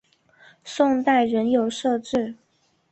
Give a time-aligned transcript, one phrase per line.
[0.63, 2.33] 宋代仍有设置。